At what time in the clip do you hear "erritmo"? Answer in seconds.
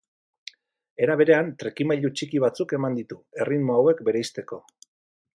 3.45-3.75